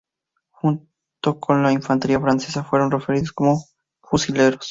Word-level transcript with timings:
Junto 0.49 1.39
con 1.39 1.61
la 1.61 1.71
infantería 1.71 2.19
francesa, 2.19 2.63
fueron 2.63 2.89
referidos 2.89 3.31
como 3.31 3.63
'fusileros'. 4.01 4.59